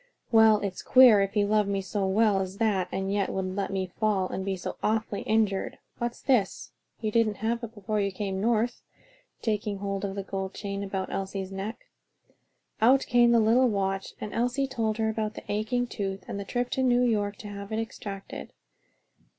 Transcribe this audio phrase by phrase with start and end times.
[0.31, 3.69] "Well, it's queer if he loved me so well as that, and yet would let
[3.69, 5.77] me fall and be so awfully injured.
[5.99, 6.71] What's this?
[7.01, 8.81] You didn't have it before you came North,"
[9.43, 11.81] taking hold of the gold chain about Elsie's neck.
[12.81, 16.71] Out came the little watch and Elsie told about the aching tooth and the trip
[16.71, 18.53] to New York to have it extracted.